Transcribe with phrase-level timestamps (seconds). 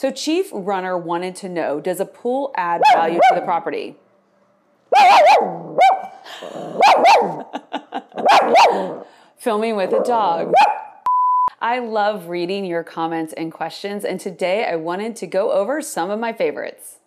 [0.00, 3.96] So Chief Runner wanted to know, does a pool add value to the property?
[9.36, 10.54] Filming with a dog.
[11.60, 16.08] I love reading your comments and questions, and today I wanted to go over some
[16.08, 16.99] of my favorites.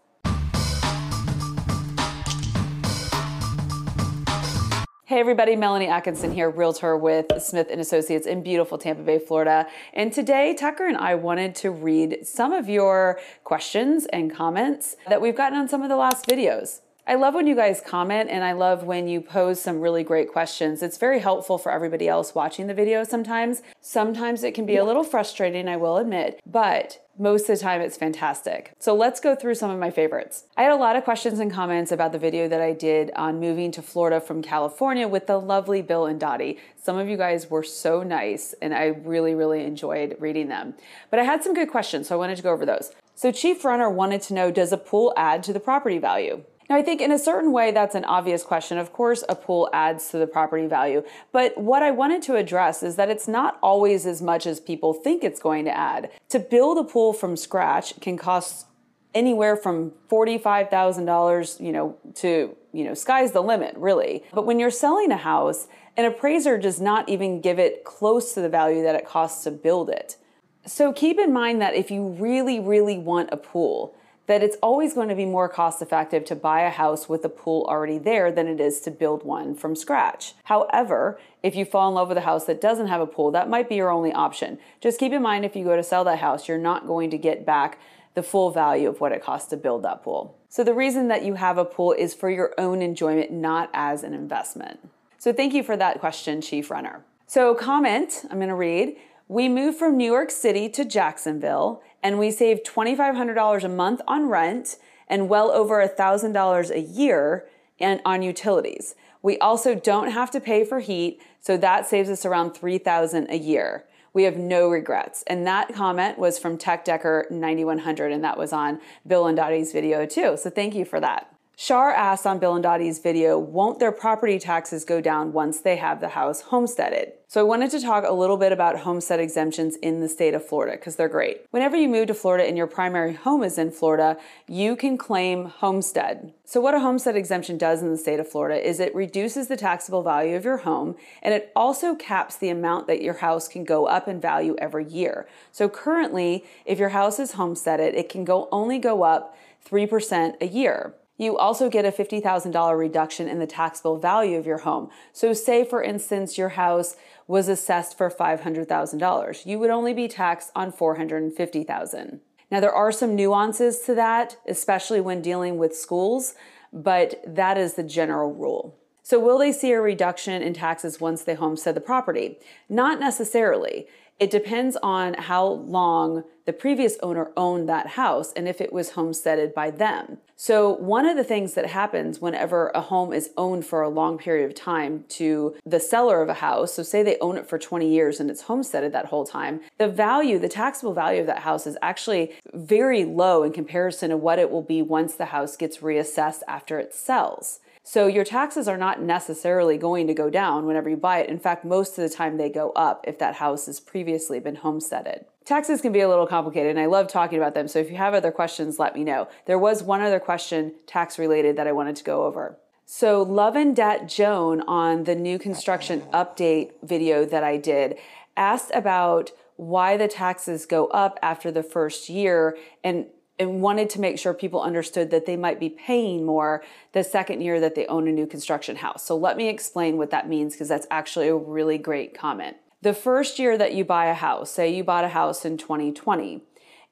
[5.13, 9.67] Hey everybody, Melanie Atkinson here, realtor with Smith and Associates in beautiful Tampa Bay, Florida.
[9.93, 15.21] And today Tucker and I wanted to read some of your questions and comments that
[15.21, 16.79] we've gotten on some of the last videos.
[17.05, 20.31] I love when you guys comment and I love when you pose some really great
[20.31, 20.81] questions.
[20.81, 23.61] It's very helpful for everybody else watching the video sometimes.
[23.81, 27.81] Sometimes it can be a little frustrating, I will admit, but most of the time
[27.81, 28.71] it's fantastic.
[28.79, 30.45] So let's go through some of my favorites.
[30.55, 33.37] I had a lot of questions and comments about the video that I did on
[33.37, 36.57] moving to Florida from California with the lovely Bill and Dottie.
[36.81, 40.75] Some of you guys were so nice and I really, really enjoyed reading them.
[41.09, 42.93] But I had some good questions, so I wanted to go over those.
[43.13, 46.43] So Chief Runner wanted to know, does a pool add to the property value?
[46.69, 48.77] Now, I think in a certain way that's an obvious question.
[48.77, 51.03] Of course, a pool adds to the property value.
[51.31, 54.93] But what I wanted to address is that it's not always as much as people
[54.93, 56.09] think it's going to add.
[56.29, 58.67] To build a pool from scratch can cost
[59.13, 64.23] anywhere from $45,000, you know, to, you know, sky's the limit, really.
[64.33, 68.41] But when you're selling a house, an appraiser does not even give it close to
[68.41, 70.17] the value that it costs to build it.
[70.65, 73.95] So keep in mind that if you really, really want a pool,
[74.27, 77.29] that it's always going to be more cost effective to buy a house with a
[77.29, 80.33] pool already there than it is to build one from scratch.
[80.45, 83.49] However, if you fall in love with a house that doesn't have a pool, that
[83.49, 84.59] might be your only option.
[84.79, 87.17] Just keep in mind if you go to sell that house, you're not going to
[87.17, 87.79] get back
[88.13, 90.37] the full value of what it costs to build that pool.
[90.47, 94.03] So the reason that you have a pool is for your own enjoyment, not as
[94.03, 94.79] an investment.
[95.17, 97.03] So thank you for that question, Chief Runner.
[97.25, 98.95] So comment, I'm to read.
[99.27, 104.27] We moved from New York City to Jacksonville and we save $2,500 a month on
[104.27, 107.47] rent and well over $1,000 a year
[107.79, 108.95] and on utilities.
[109.21, 113.37] We also don't have to pay for heat, so that saves us around $3,000 a
[113.37, 113.85] year.
[114.13, 115.23] We have no regrets.
[115.25, 119.71] And that comment was from Tech Decker 9100 and that was on Bill and Dottie's
[119.71, 120.37] video too.
[120.37, 121.33] So thank you for that.
[121.55, 125.75] Shar asked on Bill and Dottie's video, won't their property taxes go down once they
[125.75, 127.13] have the house homesteaded?
[127.27, 130.43] So I wanted to talk a little bit about homestead exemptions in the state of
[130.43, 131.45] Florida because they're great.
[131.51, 135.45] Whenever you move to Florida and your primary home is in Florida, you can claim
[135.45, 136.33] homestead.
[136.43, 139.57] So what a homestead exemption does in the state of Florida is it reduces the
[139.57, 143.63] taxable value of your home and it also caps the amount that your house can
[143.63, 145.27] go up in value every year.
[145.51, 149.37] So currently, if your house is homesteaded, it can go only go up
[149.69, 150.95] 3% a year.
[151.17, 154.89] You also get a $50,000 reduction in the taxable value of your home.
[155.11, 156.95] So, say for instance, your house
[157.27, 159.45] was assessed for $500,000.
[159.45, 162.19] You would only be taxed on 450,000.
[162.49, 166.33] Now, there are some nuances to that, especially when dealing with schools,
[166.71, 168.75] but that is the general rule.
[169.03, 172.39] So, will they see a reduction in taxes once they homestead the property?
[172.69, 173.87] Not necessarily.
[174.23, 178.91] It depends on how long the previous owner owned that house and if it was
[178.91, 180.19] homesteaded by them.
[180.37, 184.17] So, one of the things that happens whenever a home is owned for a long
[184.17, 187.59] period of time to the seller of a house, so say they own it for
[187.59, 191.39] 20 years and it's homesteaded that whole time, the value, the taxable value of that
[191.39, 195.57] house is actually very low in comparison to what it will be once the house
[195.57, 197.59] gets reassessed after it sells.
[197.85, 201.29] So your taxes are not necessarily going to go down whenever you buy it.
[201.29, 204.55] In fact, most of the time they go up if that house has previously been
[204.55, 205.25] homesteaded.
[205.43, 207.67] Taxes can be a little complicated and I love talking about them.
[207.67, 209.27] So if you have other questions, let me know.
[209.45, 212.57] There was one other question tax related that I wanted to go over.
[212.85, 217.97] So Love and Dat Joan on the new construction update video that I did
[218.37, 223.07] asked about why the taxes go up after the first year and
[223.39, 227.41] and wanted to make sure people understood that they might be paying more the second
[227.41, 229.03] year that they own a new construction house.
[229.03, 232.57] So let me explain what that means because that's actually a really great comment.
[232.81, 236.43] The first year that you buy a house, say you bought a house in 2020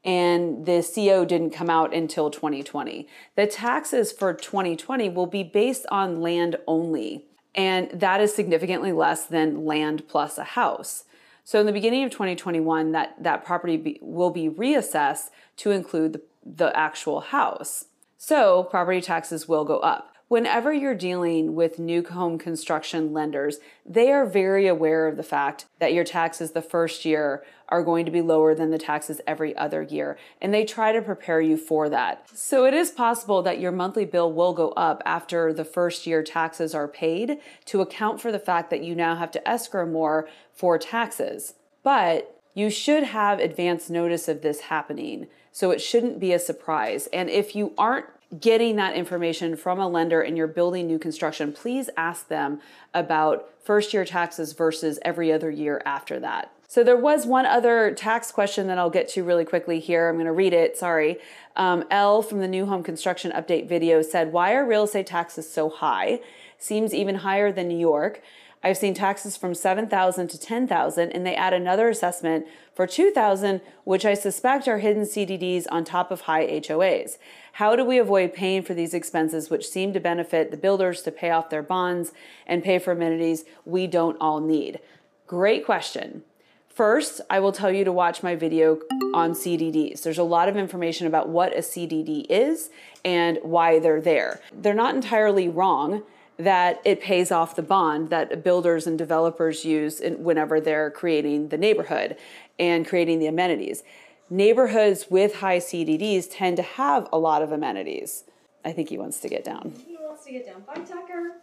[0.03, 5.85] and the CO didn't come out until 2020, the taxes for 2020 will be based
[5.91, 7.25] on land only.
[7.53, 11.03] And that is significantly less than land plus a house.
[11.43, 16.13] So in the beginning of 2021, that, that property be, will be reassessed to include
[16.13, 17.85] the the actual house.
[18.17, 20.07] So property taxes will go up.
[20.27, 25.65] Whenever you're dealing with new home construction lenders, they are very aware of the fact
[25.79, 29.53] that your taxes the first year are going to be lower than the taxes every
[29.57, 32.29] other year, and they try to prepare you for that.
[32.33, 36.23] So it is possible that your monthly bill will go up after the first year
[36.23, 40.29] taxes are paid to account for the fact that you now have to escrow more
[40.53, 41.55] for taxes.
[41.83, 47.07] But you should have advance notice of this happening So it shouldn't be a surprise.
[47.11, 48.05] And if you aren't
[48.39, 52.61] getting that information from a lender and you're building new construction, please ask them
[52.93, 56.53] about first year taxes versus every other year after that.
[56.69, 60.07] So there was one other tax question that I'll get to really quickly here.
[60.07, 60.77] I'm going to read it.
[60.77, 61.17] Sorry.
[61.57, 65.51] Um, L from the new home construction update video said, Why are real estate taxes
[65.51, 66.21] so high?
[66.57, 68.21] Seems even higher than New York.
[68.63, 74.05] I've seen taxes from 7,000 to 10,000 and they add another assessment for 2,000 which
[74.05, 77.17] I suspect are hidden CDDs on top of high HOAs.
[77.53, 81.11] How do we avoid paying for these expenses which seem to benefit the builders to
[81.11, 82.11] pay off their bonds
[82.45, 84.79] and pay for amenities we don't all need?
[85.25, 86.23] Great question.
[86.69, 88.79] First, I will tell you to watch my video
[89.13, 90.03] on CDDs.
[90.03, 92.69] There's a lot of information about what a CDD is
[93.03, 94.39] and why they're there.
[94.53, 96.03] They're not entirely wrong
[96.43, 101.49] that it pays off the bond that builders and developers use in, whenever they're creating
[101.49, 102.17] the neighborhood
[102.59, 103.83] and creating the amenities.
[104.29, 108.23] Neighborhoods with high CDDs tend to have a lot of amenities.
[108.63, 109.73] I think he wants to get down.
[109.85, 110.61] He wants to get down.
[110.61, 111.37] Bye, Tucker.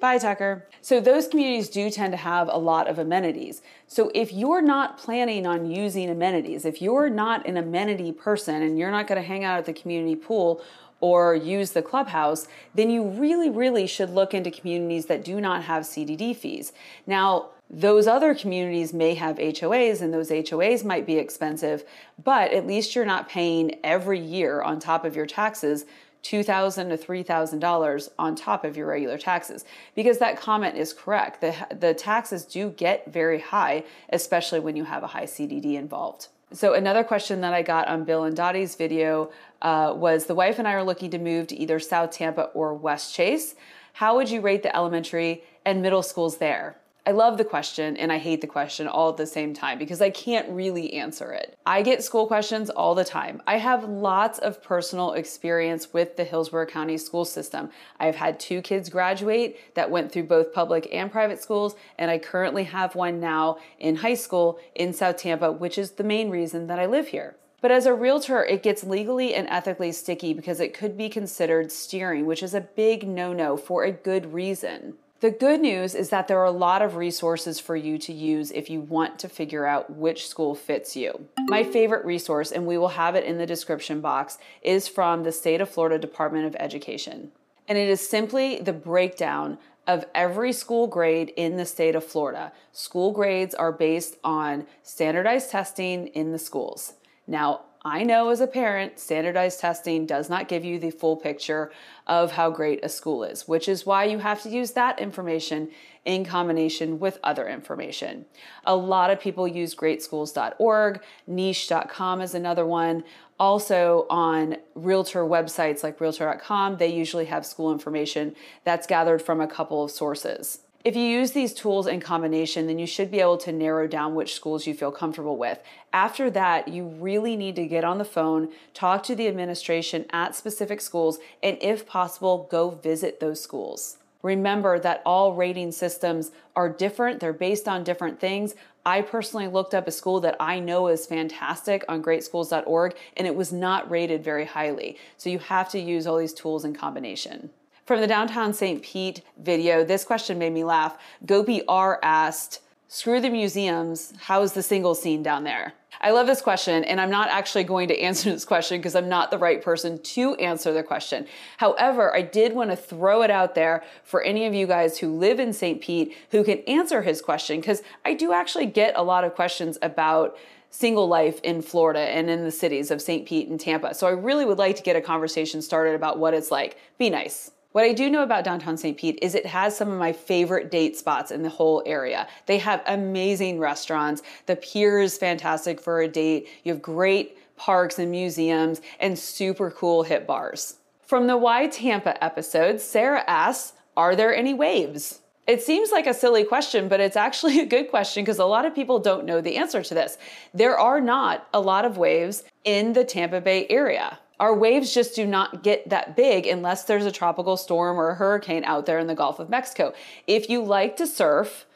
[0.00, 0.66] Bye, Tucker.
[0.80, 3.60] So, those communities do tend to have a lot of amenities.
[3.86, 8.78] So, if you're not planning on using amenities, if you're not an amenity person and
[8.78, 10.62] you're not going to hang out at the community pool
[11.00, 15.64] or use the clubhouse, then you really, really should look into communities that do not
[15.64, 16.72] have CDD fees.
[17.06, 21.84] Now, those other communities may have HOAs and those HOAs might be expensive,
[22.22, 25.86] but at least you're not paying every year on top of your taxes
[26.22, 29.64] $2,000 to $3,000 on top of your regular taxes.
[29.94, 31.40] Because that comment is correct.
[31.40, 36.28] The, the taxes do get very high, especially when you have a high CDD involved.
[36.52, 39.30] So, another question that I got on Bill and Dottie's video
[39.62, 42.78] uh, was the wife and I are looking to move to either South Tampa or
[42.78, 43.54] Westchase.
[43.94, 46.76] How would you rate the elementary and middle schools there?
[47.06, 50.02] I love the question and I hate the question all at the same time because
[50.02, 51.58] I can't really answer it.
[51.64, 53.40] I get school questions all the time.
[53.46, 57.70] I have lots of personal experience with the Hillsborough County school system.
[57.98, 62.18] I've had two kids graduate that went through both public and private schools, and I
[62.18, 66.66] currently have one now in high school in South Tampa, which is the main reason
[66.66, 67.34] that I live here.
[67.60, 71.70] But as a realtor, it gets legally and ethically sticky because it could be considered
[71.70, 74.94] steering, which is a big no no for a good reason.
[75.20, 78.50] The good news is that there are a lot of resources for you to use
[78.52, 81.26] if you want to figure out which school fits you.
[81.40, 85.32] My favorite resource, and we will have it in the description box, is from the
[85.32, 87.32] State of Florida Department of Education.
[87.68, 92.52] And it is simply the breakdown of every school grade in the state of Florida.
[92.72, 96.94] School grades are based on standardized testing in the schools.
[97.30, 101.70] Now, I know as a parent, standardized testing does not give you the full picture
[102.08, 105.70] of how great a school is, which is why you have to use that information
[106.04, 108.26] in combination with other information.
[108.64, 113.04] A lot of people use greatschools.org, niche.com is another one.
[113.38, 118.34] Also, on realtor websites like realtor.com, they usually have school information
[118.64, 120.58] that's gathered from a couple of sources.
[120.82, 124.14] If you use these tools in combination, then you should be able to narrow down
[124.14, 125.58] which schools you feel comfortable with.
[125.92, 130.34] After that, you really need to get on the phone, talk to the administration at
[130.34, 133.98] specific schools, and if possible, go visit those schools.
[134.22, 138.54] Remember that all rating systems are different, they're based on different things.
[138.86, 143.36] I personally looked up a school that I know is fantastic on greatschools.org, and it
[143.36, 144.96] was not rated very highly.
[145.18, 147.50] So you have to use all these tools in combination.
[147.90, 148.80] From the downtown St.
[148.84, 150.96] Pete video, this question made me laugh.
[151.26, 155.72] Gopi R asked, Screw the museums, how's the single scene down there?
[156.00, 159.08] I love this question, and I'm not actually going to answer this question because I'm
[159.08, 161.26] not the right person to answer the question.
[161.56, 165.18] However, I did want to throw it out there for any of you guys who
[165.18, 165.80] live in St.
[165.80, 169.78] Pete who can answer his question because I do actually get a lot of questions
[169.82, 170.38] about
[170.70, 173.26] single life in Florida and in the cities of St.
[173.26, 173.94] Pete and Tampa.
[173.94, 176.78] So I really would like to get a conversation started about what it's like.
[176.96, 177.50] Be nice.
[177.72, 178.96] What I do know about downtown St.
[178.96, 182.26] Pete is it has some of my favorite date spots in the whole area.
[182.46, 184.22] They have amazing restaurants.
[184.46, 186.48] The pier is fantastic for a date.
[186.64, 190.78] You have great parks and museums and super cool hip bars.
[191.00, 195.20] From the Why Tampa episode, Sarah asks, Are there any waves?
[195.46, 198.64] It seems like a silly question, but it's actually a good question because a lot
[198.64, 200.18] of people don't know the answer to this.
[200.52, 205.14] There are not a lot of waves in the Tampa Bay area our waves just
[205.14, 208.98] do not get that big unless there's a tropical storm or a hurricane out there
[208.98, 209.92] in the Gulf of Mexico.
[210.26, 211.66] If you like to surf,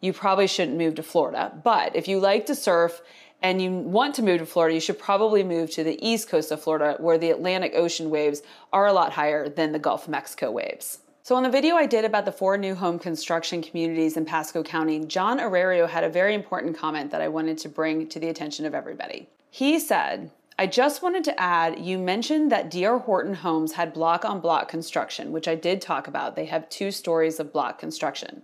[0.00, 1.52] you probably shouldn't move to Florida.
[1.62, 3.02] But if you like to surf
[3.42, 6.50] and you want to move to Florida, you should probably move to the east coast
[6.50, 10.08] of Florida where the Atlantic Ocean waves are a lot higher than the Gulf of
[10.08, 11.00] Mexico waves.
[11.22, 14.62] So, on the video I did about the four new home construction communities in Pasco
[14.62, 18.28] County, John Arario had a very important comment that I wanted to bring to the
[18.28, 19.28] attention of everybody.
[19.50, 24.24] He said, I just wanted to add you mentioned that DR Horton Homes had block
[24.24, 26.36] on block construction, which I did talk about.
[26.36, 28.42] They have two stories of block construction.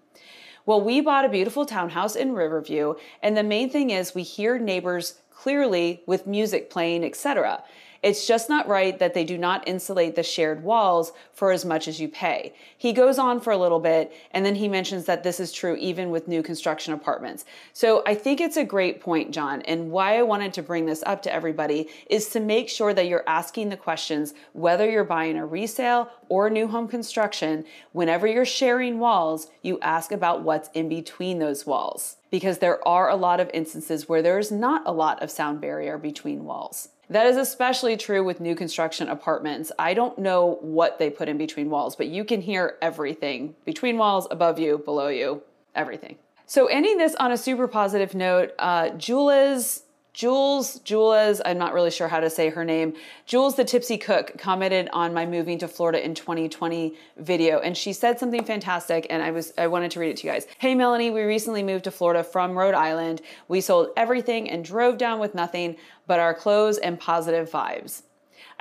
[0.66, 4.58] Well, we bought a beautiful townhouse in Riverview, and the main thing is we hear
[4.58, 7.62] neighbors clearly with music playing, etc.
[8.02, 11.86] It's just not right that they do not insulate the shared walls for as much
[11.86, 12.54] as you pay.
[12.78, 15.76] He goes on for a little bit and then he mentions that this is true
[15.76, 17.44] even with new construction apartments.
[17.74, 19.60] So I think it's a great point, John.
[19.62, 23.06] And why I wanted to bring this up to everybody is to make sure that
[23.06, 27.66] you're asking the questions whether you're buying a resale or new home construction.
[27.92, 33.10] Whenever you're sharing walls, you ask about what's in between those walls because there are
[33.10, 36.88] a lot of instances where there's not a lot of sound barrier between walls.
[37.10, 39.72] That is especially true with new construction apartments.
[39.80, 43.98] I don't know what they put in between walls, but you can hear everything between
[43.98, 45.42] walls, above you, below you,
[45.74, 46.18] everything.
[46.46, 51.90] So, ending this on a super positive note, uh, Julez Jules, Jules, I'm not really
[51.90, 52.94] sure how to say her name.
[53.26, 57.92] Jules the Tipsy Cook commented on my moving to Florida in 2020 video and she
[57.92, 60.46] said something fantastic and I was I wanted to read it to you guys.
[60.58, 63.22] Hey Melanie, we recently moved to Florida from Rhode Island.
[63.46, 65.76] We sold everything and drove down with nothing
[66.06, 68.02] but our clothes and positive vibes.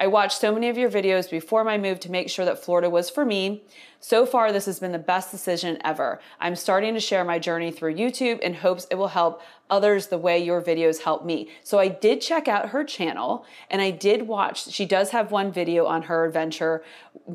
[0.02, 2.90] I watched so many of your videos before my move to make sure that Florida
[2.90, 3.64] was for me.
[4.00, 6.22] So far, this has been the best decision ever.
[6.40, 10.18] I'm starting to share my journey through YouTube in hopes it will help others the
[10.18, 11.50] way your videos help me.
[11.66, 15.52] So I did check out her channel and I did watch, she does have one
[15.52, 16.82] video on her adventure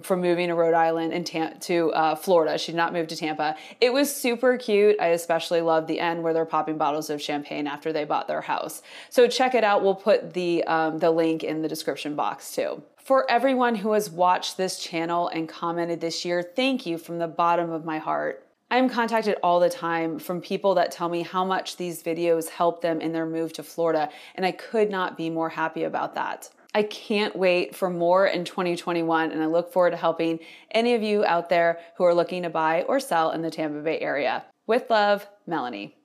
[0.03, 2.59] from moving to Rhode Island and Tam- to uh, Florida.
[2.59, 3.57] She did not move to Tampa.
[3.81, 4.97] It was super cute.
[5.01, 8.41] I especially loved the end where they're popping bottles of champagne after they bought their
[8.41, 8.83] house.
[9.11, 9.83] So check it out.
[9.83, 12.83] We'll put the, um, the link in the description box too.
[12.97, 17.29] For everyone who has watched this channel and commented this year, thank you from the
[17.29, 18.47] bottom of my heart.
[18.71, 22.81] I'm contacted all the time from people that tell me how much these videos help
[22.81, 26.51] them in their move to Florida, and I could not be more happy about that.
[26.76, 30.40] I can't wait for more in 2021, and I look forward to helping
[30.73, 33.81] any of you out there who are looking to buy or sell in the Tampa
[33.81, 34.45] Bay area.
[34.66, 35.97] With love, Melanie.